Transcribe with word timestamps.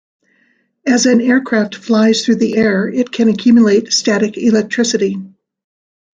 As 0.83 1.05
an 1.05 1.21
aircraft 1.21 1.75
flies 1.75 2.25
through 2.25 2.37
the 2.37 2.57
air, 2.57 2.89
it 2.89 3.11
can 3.11 3.29
accumulate 3.29 3.93
static 3.93 4.35
electricity. 4.35 5.17